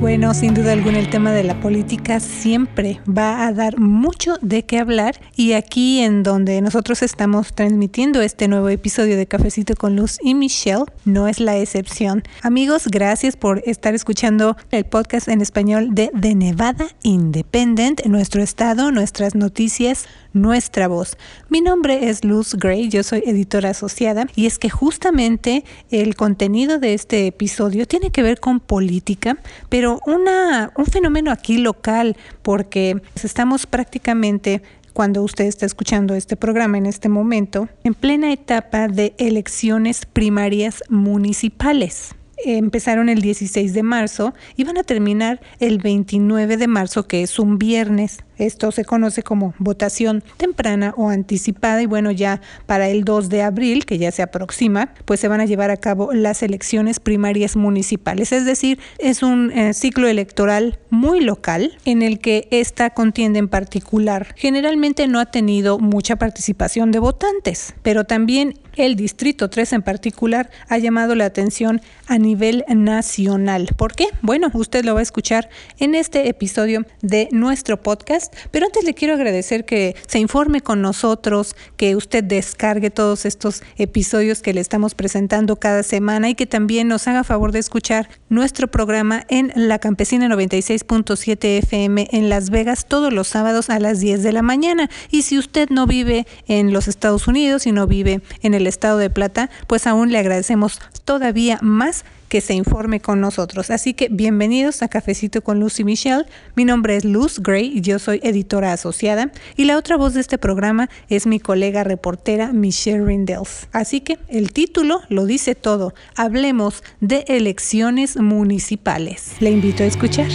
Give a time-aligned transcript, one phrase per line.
[0.00, 4.64] Bueno, sin duda alguna el tema de la política siempre va a dar mucho de
[4.64, 9.96] qué hablar y aquí en donde nosotros estamos transmitiendo este nuevo episodio de Cafecito con
[9.96, 12.22] Luz y Michelle no es la excepción.
[12.42, 18.92] Amigos, gracias por estar escuchando el podcast en español de The Nevada Independent, nuestro estado,
[18.92, 21.16] nuestras noticias, nuestra voz.
[21.48, 26.78] Mi nombre es Luz Gray, yo soy editora asociada y es que justamente el contenido
[26.78, 29.38] de este episodio tiene que ver con política,
[29.70, 34.60] pero una, un fenómeno aquí local, porque estamos prácticamente
[34.92, 40.82] cuando usted está escuchando este programa en este momento, en plena etapa de elecciones primarias
[40.88, 47.22] municipales empezaron el 16 de marzo y van a terminar el 29 de marzo, que
[47.22, 48.18] es un viernes.
[48.36, 53.42] Esto se conoce como votación temprana o anticipada y bueno, ya para el 2 de
[53.42, 57.54] abril, que ya se aproxima, pues se van a llevar a cabo las elecciones primarias
[57.54, 58.32] municipales.
[58.32, 63.48] Es decir, es un eh, ciclo electoral muy local en el que esta contienda en
[63.48, 69.82] particular generalmente no ha tenido mucha participación de votantes, pero también el Distrito 3 en
[69.82, 73.68] particular ha llamado la atención a nivel nacional.
[73.76, 74.06] ¿Por qué?
[74.22, 78.94] Bueno, usted lo va a escuchar en este episodio de nuestro podcast, pero antes le
[78.94, 84.60] quiero agradecer que se informe con nosotros, que usted descargue todos estos episodios que le
[84.60, 89.52] estamos presentando cada semana y que también nos haga favor de escuchar nuestro programa en
[89.54, 94.42] La Campesina 96.7 FM en Las Vegas todos los sábados a las 10 de la
[94.42, 94.90] mañana.
[95.10, 98.98] Y si usted no vive en los Estados Unidos y no vive en el estado
[98.98, 103.70] de Plata, pues aún le agradecemos todavía más que se informe con nosotros.
[103.70, 106.24] Así que bienvenidos a Cafecito con Luz y Michelle.
[106.56, 109.30] Mi nombre es Luz Gray y yo soy editora asociada.
[109.56, 113.68] Y la otra voz de este programa es mi colega reportera Michelle Rindels.
[113.70, 115.94] Así que el título lo dice todo.
[116.16, 119.32] Hablemos de elecciones municipales.
[119.38, 120.28] Le invito a escuchar.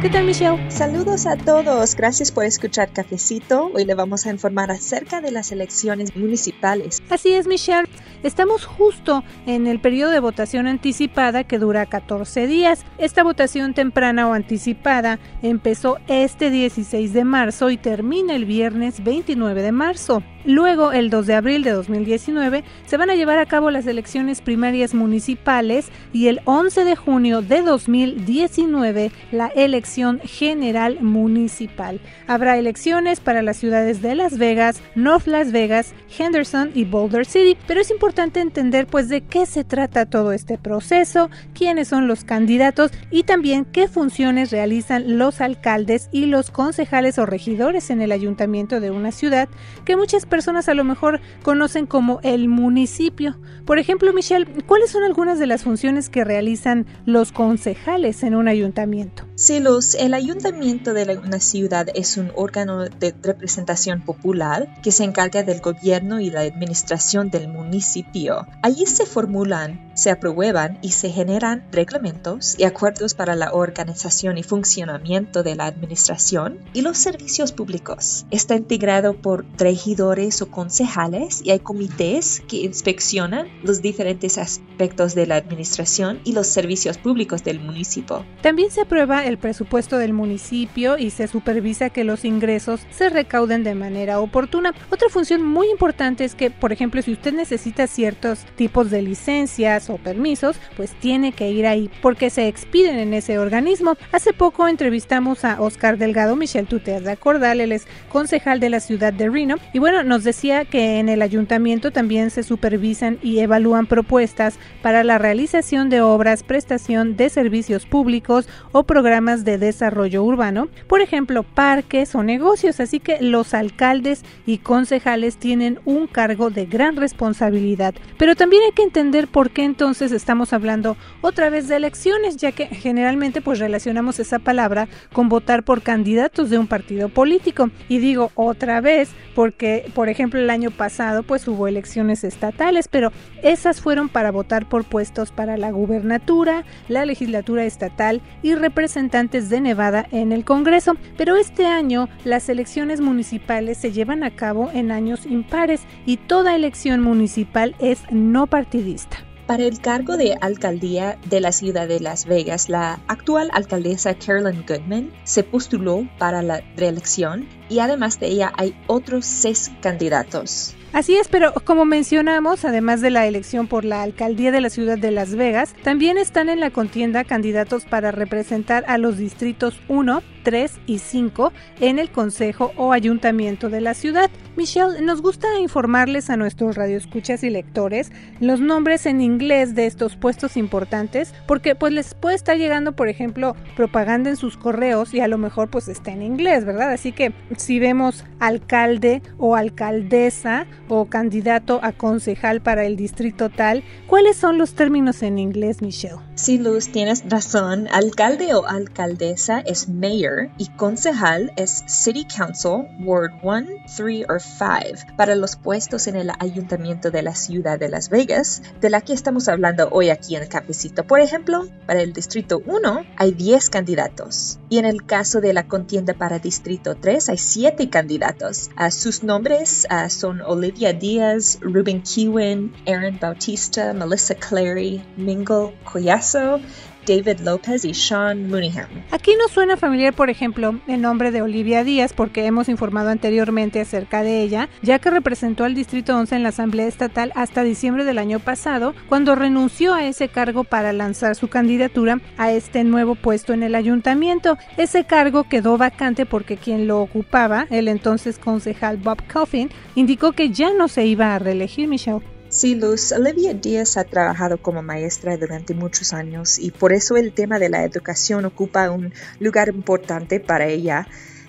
[0.00, 0.70] ¿Qué tal, Michelle?
[0.70, 1.96] Saludos a todos.
[1.96, 3.68] Gracias por escuchar Cafecito.
[3.74, 7.02] Hoy le vamos a informar acerca de las elecciones municipales.
[7.10, 7.88] Así es, Michelle.
[8.22, 12.84] Estamos justo en el periodo de votación anticipada que dura 14 días.
[12.98, 19.62] Esta votación temprana o anticipada empezó este 16 de marzo y termina el viernes 29
[19.62, 20.22] de marzo.
[20.48, 24.40] Luego, el 2 de abril de 2019, se van a llevar a cabo las elecciones
[24.40, 32.00] primarias municipales y el 11 de junio de 2019 la elección general municipal.
[32.26, 37.58] Habrá elecciones para las ciudades de Las Vegas, North Las Vegas, Henderson y Boulder City,
[37.66, 42.24] pero es importante entender pues de qué se trata todo este proceso, quiénes son los
[42.24, 48.12] candidatos y también qué funciones realizan los alcaldes y los concejales o regidores en el
[48.12, 49.50] ayuntamiento de una ciudad
[49.84, 53.36] que muchas personas personas a lo mejor conocen como el municipio.
[53.64, 58.46] Por ejemplo, Michelle, ¿cuáles son algunas de las funciones que realizan los concejales en un
[58.46, 59.24] ayuntamiento?
[59.34, 65.02] Sí, Luz, el ayuntamiento de una ciudad es un órgano de representación popular que se
[65.02, 68.46] encarga del gobierno y la administración del municipio.
[68.62, 74.44] Allí se formulan, se aprueban y se generan reglamentos y acuerdos para la organización y
[74.44, 78.24] funcionamiento de la administración y los servicios públicos.
[78.30, 85.28] Está integrado por regidores o concejales y hay comités que inspeccionan los diferentes aspectos de
[85.28, 88.24] la administración y los servicios públicos del municipio.
[88.42, 93.62] También se aprueba el presupuesto del municipio y se supervisa que los ingresos se recauden
[93.62, 94.74] de manera oportuna.
[94.90, 99.88] Otra función muy importante es que, por ejemplo, si usted necesita ciertos tipos de licencias
[99.88, 103.96] o permisos, pues tiene que ir ahí porque se expiden en ese organismo.
[104.10, 108.58] Hace poco entrevistamos a Oscar Delgado, Michelle, tú te has de acordar, él es concejal
[108.58, 112.42] de la ciudad de Reno y bueno, nos decía que en el ayuntamiento también se
[112.42, 119.44] supervisan y evalúan propuestas para la realización de obras, prestación de servicios públicos o programas
[119.44, 122.80] de desarrollo urbano, por ejemplo, parques o negocios.
[122.80, 127.94] Así que los alcaldes y concejales tienen un cargo de gran responsabilidad.
[128.18, 132.52] Pero también hay que entender por qué entonces estamos hablando otra vez de elecciones, ya
[132.52, 137.70] que generalmente pues relacionamos esa palabra con votar por candidatos de un partido político.
[137.88, 143.10] Y digo otra vez porque por ejemplo, el año pasado pues hubo elecciones estatales, pero
[143.42, 149.60] esas fueron para votar por puestos para la gubernatura, la legislatura estatal y representantes de
[149.60, 150.94] Nevada en el Congreso.
[151.16, 156.54] Pero este año las elecciones municipales se llevan a cabo en años impares y toda
[156.54, 159.27] elección municipal es no partidista.
[159.48, 164.62] Para el cargo de alcaldía de la ciudad de Las Vegas, la actual alcaldesa Carolyn
[164.68, 170.76] Goodman se postuló para la reelección y además de ella hay otros seis candidatos.
[170.92, 174.98] Así es, pero como mencionamos, además de la elección por la alcaldía de la ciudad
[174.98, 180.22] de Las Vegas, también están en la contienda candidatos para representar a los distritos 1,
[180.48, 184.30] 3 y 5 en el consejo o ayuntamiento de la ciudad.
[184.56, 188.10] Michelle, nos gusta informarles a nuestros radioescuchas y lectores
[188.40, 193.08] los nombres en inglés de estos puestos importantes porque pues les puede estar llegando, por
[193.10, 196.92] ejemplo, propaganda en sus correos y a lo mejor pues está en inglés, ¿verdad?
[196.92, 203.84] Así que si vemos alcalde o alcaldesa o candidato a concejal para el distrito tal,
[204.06, 206.20] ¿cuáles son los términos en inglés, Michelle?
[206.36, 207.86] Sí, Luz, tienes razón.
[207.92, 215.14] Alcalde o alcaldesa es mayor y concejal es city council, ward 1, 3 o 5
[215.16, 219.12] para los puestos en el ayuntamiento de la ciudad de Las Vegas, de la que
[219.12, 221.04] estamos hablando hoy aquí en el cafecito.
[221.04, 225.66] Por ejemplo, para el distrito 1 hay 10 candidatos y en el caso de la
[225.66, 228.70] contienda para distrito 3 hay 7 candidatos.
[228.78, 236.60] Uh, sus nombres uh, son Olivia Díaz, Ruben Kewin, Aaron Bautista, Melissa Clary, Mingle Collazo,
[237.08, 238.86] David López y Sean Mooneyham.
[239.10, 243.80] Aquí nos suena familiar, por ejemplo, el nombre de Olivia Díaz, porque hemos informado anteriormente
[243.80, 248.04] acerca de ella, ya que representó al Distrito 11 en la Asamblea Estatal hasta diciembre
[248.04, 253.14] del año pasado, cuando renunció a ese cargo para lanzar su candidatura a este nuevo
[253.14, 254.58] puesto en el ayuntamiento.
[254.76, 260.50] Ese cargo quedó vacante porque quien lo ocupaba, el entonces concejal Bob Coffin, indicó que
[260.50, 262.37] ya no se iba a reelegir Michelle.
[262.50, 267.34] Sí, Luz, Olivia Díaz ha trabajado como maestra durante muchos años y por eso el
[267.34, 271.06] tema de la educación ocupa un lugar importante para ella.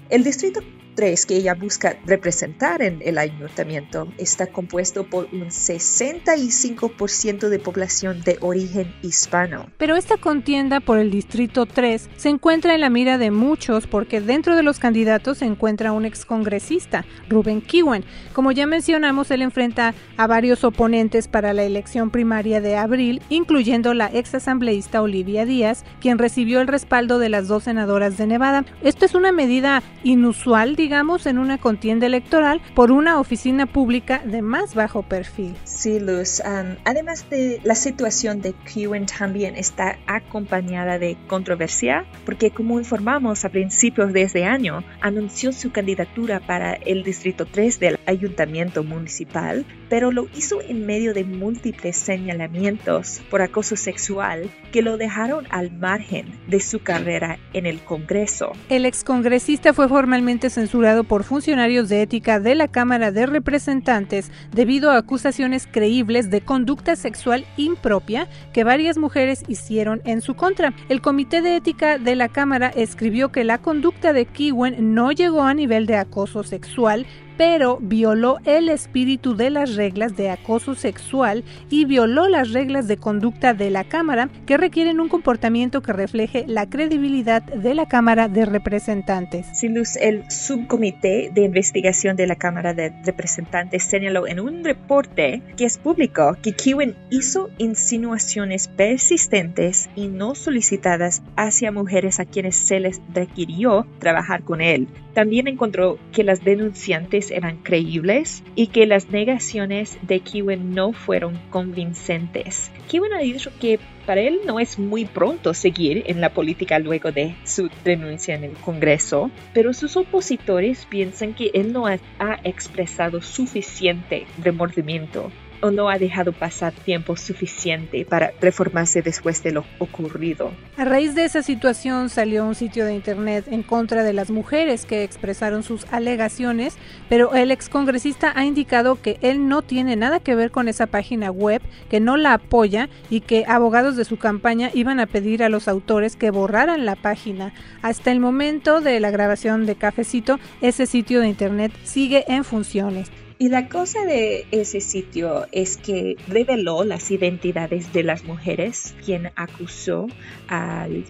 [0.09, 0.59] El distrito
[0.99, 8.37] que ella busca representar en el ayuntamiento está compuesto por un 65% de población de
[8.41, 9.67] origen hispano.
[9.77, 14.19] Pero esta contienda por el Distrito 3 se encuentra en la mira de muchos porque
[14.19, 18.03] dentro de los candidatos se encuentra un excongresista, Ruben Kiwen.
[18.33, 23.93] Como ya mencionamos, él enfrenta a varios oponentes para la elección primaria de abril, incluyendo
[23.93, 28.65] la ex asambleísta Olivia Díaz, quien recibió el respaldo de las dos senadoras de Nevada.
[28.83, 34.41] Esto es una medida inusual, digamos, en una contienda electoral por una oficina pública de
[34.41, 35.55] más bajo perfil.
[35.63, 36.41] Sí, Luz.
[36.83, 43.49] además de la situación de Kewen también está acompañada de controversia, porque como informamos a
[43.49, 50.11] principios de este año, anunció su candidatura para el Distrito 3 del Ayuntamiento Municipal, pero
[50.11, 56.25] lo hizo en medio de múltiples señalamientos por acoso sexual que lo dejaron al margen
[56.47, 58.53] de su carrera en el Congreso.
[58.69, 60.68] El excongresista fue formalmente censurado
[61.07, 66.95] por funcionarios de ética de la Cámara de Representantes debido a acusaciones creíbles de conducta
[66.95, 70.73] sexual impropia que varias mujeres hicieron en su contra.
[70.87, 75.41] El Comité de Ética de la Cámara escribió que la conducta de Kiwen no llegó
[75.41, 77.07] a nivel de acoso sexual,
[77.39, 82.97] pero violó el espíritu de las reglas de acoso sexual y violó las reglas de
[82.97, 88.27] conducta de la Cámara que requieren un comportamiento que refleje la credibilidad de la Cámara
[88.27, 89.45] de Representantes.
[89.53, 95.41] Sin luz, el subcomité de investigación de la Cámara de Representantes señaló en un reporte
[95.55, 102.57] que es público que Kiwen hizo insinuaciones persistentes y no solicitadas hacia mujeres a quienes
[102.57, 104.89] se les requirió trabajar con él.
[105.13, 111.39] También encontró que las denunciantes eran creíbles y que las negaciones de Kiwen no fueron
[111.49, 112.71] convincentes.
[112.87, 117.11] Kiwen ha dicho que para él no es muy pronto seguir en la política luego
[117.11, 121.99] de su renuncia en el Congreso, pero sus opositores piensan que él no ha,
[122.43, 129.65] expresado suficiente remordimiento o no ha dejado pasar tiempo suficiente para reformarse después de lo
[129.79, 130.51] ocurrido.
[130.77, 134.85] A raíz de esa situación salió un sitio de internet en contra de las mujeres
[134.85, 136.77] que expresaron sus alegaciones,
[137.09, 141.31] pero el excongresista ha indicado que él no tiene nada que ver con esa página
[141.31, 145.49] web, que no la apoya y que abogados de su campaña iban a pedir a
[145.49, 147.53] los autores que borraran la página.
[147.81, 153.11] Hasta el momento de la grabación de Cafecito, ese sitio de internet sigue en funciones.
[153.41, 159.31] Y la cosa de ese sitio es que reveló las identidades de las mujeres quien
[159.37, 160.07] acusó
[160.49, 161.05] al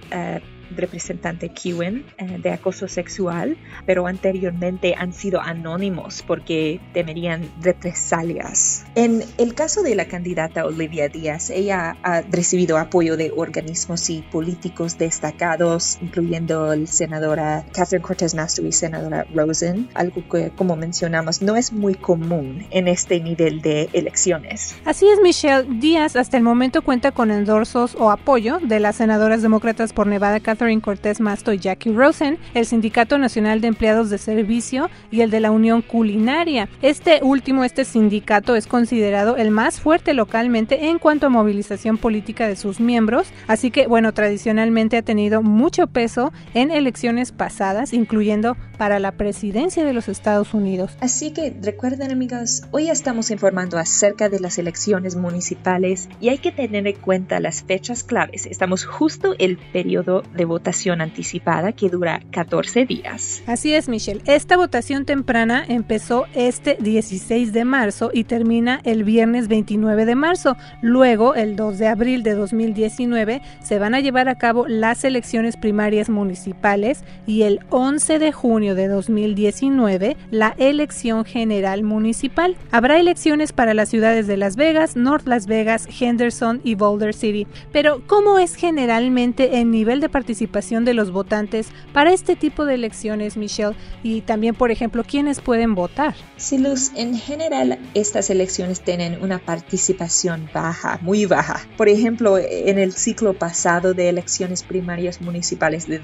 [0.75, 8.85] representante Kiwen eh, de acoso sexual, pero anteriormente han sido anónimos porque temerían represalias.
[8.95, 14.21] En el caso de la candidata Olivia Díaz, ella ha recibido apoyo de organismos y
[14.21, 21.41] políticos destacados, incluyendo el senadora Catherine Cortez Masto y senadora Rosen, algo que, como mencionamos,
[21.41, 24.75] no es muy común en este nivel de elecciones.
[24.85, 25.67] Así es, Michelle.
[25.79, 30.39] Díaz hasta el momento cuenta con endorsos o apoyo de las senadoras demócratas por Nevada
[30.39, 35.31] Catherine Cortez Masto y Jackie Rosen, el Sindicato Nacional de Empleados de Servicio y el
[35.31, 36.67] de la Unión Culinaria.
[36.81, 42.45] Este último, este sindicato, es considerado el más fuerte localmente en cuanto a movilización política
[42.45, 48.57] de sus miembros, así que bueno, tradicionalmente ha tenido mucho peso en elecciones pasadas, incluyendo
[48.77, 50.97] para la presidencia de los Estados Unidos.
[50.99, 56.51] Así que recuerden amigos, hoy estamos informando acerca de las elecciones municipales y hay que
[56.51, 58.45] tener en cuenta las fechas claves.
[58.45, 63.41] Estamos justo el periodo de votación anticipada que dura 14 días.
[63.47, 64.21] Así es, Michelle.
[64.25, 70.57] Esta votación temprana empezó este 16 de marzo y termina el viernes 29 de marzo.
[70.81, 75.55] Luego, el 2 de abril de 2019, se van a llevar a cabo las elecciones
[75.55, 82.57] primarias municipales y el 11 de junio de 2019, la elección general municipal.
[82.71, 87.47] Habrá elecciones para las ciudades de Las Vegas, North Las Vegas, Henderson y Boulder City.
[87.71, 90.38] Pero, ¿cómo es generalmente el nivel de participación
[90.85, 93.75] de los votantes para este tipo de elecciones, Michelle?
[94.03, 96.15] Y también, por ejemplo, ¿quiénes pueden votar?
[96.37, 101.59] Sí, Luz, en general estas elecciones tienen una participación baja, muy baja.
[101.77, 105.99] Por ejemplo, en el ciclo pasado de elecciones primarias municipales de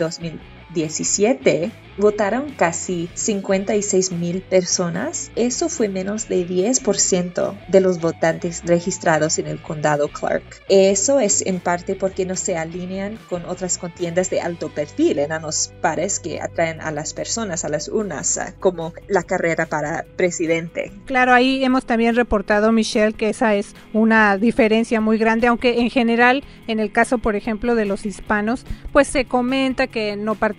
[0.69, 5.31] 2017, votaron casi 56 mil personas.
[5.35, 10.43] Eso fue menos de 10% de los votantes registrados en el condado Clark.
[10.69, 15.73] Eso es en parte porque no se alinean con otras contiendas de alto perfil, enanos
[15.81, 20.91] pares que atraen a las personas a las urnas, como la carrera para presidente.
[21.05, 25.89] Claro, ahí hemos también reportado, Michelle, que esa es una diferencia muy grande, aunque en
[25.89, 30.54] general, en el caso, por ejemplo, de los hispanos, pues se comenta que no participan,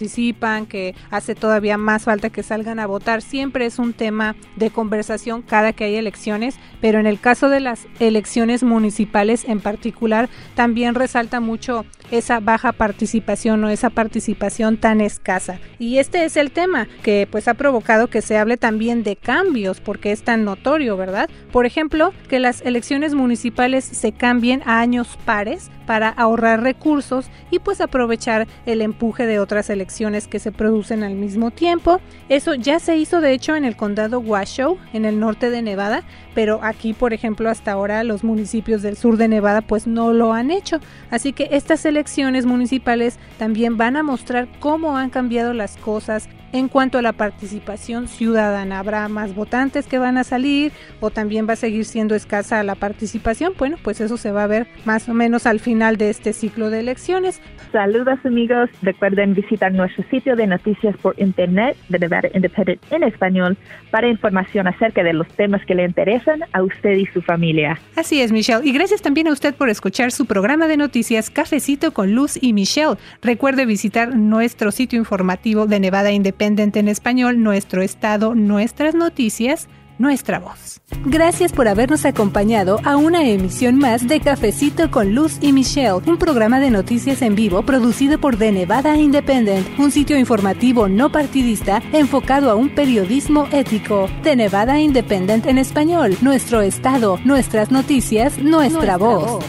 [0.69, 3.23] que hace todavía más falta que salgan a votar.
[3.23, 7.61] Siempre es un tema de conversación cada que hay elecciones, pero en el caso de
[7.61, 15.01] las elecciones municipales en particular, también resalta mucho esa baja participación o esa participación tan
[15.01, 15.59] escasa.
[15.79, 19.81] Y este es el tema que pues ha provocado que se hable también de cambios
[19.81, 21.29] porque es tan notorio, ¿verdad?
[21.53, 27.61] Por ejemplo, que las elecciones municipales se cambien a años pares para ahorrar recursos y
[27.61, 32.01] pues aprovechar el empuje de otras elecciones que se producen al mismo tiempo.
[32.29, 36.03] Eso ya se hizo de hecho en el condado Washoe, en el norte de Nevada,
[36.35, 40.33] pero aquí por ejemplo hasta ahora los municipios del sur de Nevada pues no lo
[40.33, 40.81] han hecho.
[41.11, 46.69] Así que estas elecciones municipales también van a mostrar cómo han cambiado las cosas en
[46.69, 48.79] cuanto a la participación ciudadana.
[48.79, 52.75] Habrá más votantes que van a salir o también va a seguir siendo escasa la
[52.75, 53.53] participación.
[53.59, 56.71] Bueno, pues eso se va a ver más o menos al final de este ciclo
[56.71, 57.41] de elecciones.
[57.73, 63.59] Saludos amigos, recuerden visitar nuestro sitio de noticias por internet de Nevada Independent en español
[63.91, 67.79] para información acerca de los temas que le interesan a usted y su familia.
[67.97, 68.67] Así es, Michelle.
[68.67, 72.53] Y gracias también a usted por escuchar su programa de noticias Cafecito con Luz y
[72.53, 72.97] Michelle.
[73.21, 80.39] Recuerde visitar nuestro sitio informativo de Nevada Independent en español, nuestro estado, nuestras noticias nuestra
[80.39, 80.81] voz.
[81.05, 86.19] Gracias por habernos acompañado a una emisión más de Cafecito con Luz y Michelle, un
[86.19, 91.83] programa de noticias en vivo producido por The Nevada Independent, un sitio informativo no partidista
[91.93, 94.09] enfocado a un periodismo ético.
[94.23, 99.45] The Nevada Independent en español, nuestro estado, nuestras noticias, nuestra, voz.